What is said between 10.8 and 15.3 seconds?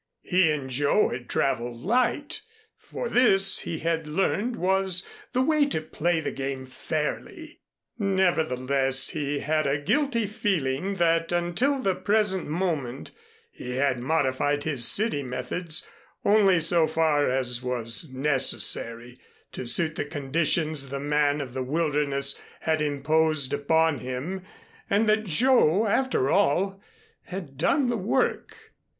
that until the present moment he had modified his city